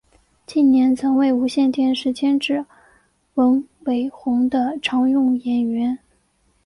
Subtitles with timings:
[0.47, 2.65] 近年曾为无线电视监制
[3.35, 5.99] 文伟鸿的常用演员。